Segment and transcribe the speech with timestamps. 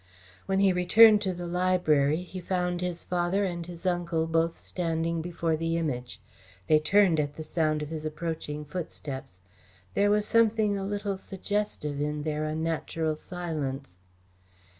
[0.47, 5.21] When he returned to the library he found his father and his uncle both standing
[5.21, 6.19] before the Image.
[6.65, 9.41] They turned at the sound of his approaching footsteps.
[9.93, 13.99] There was something a little suggestive in their unnatural silence.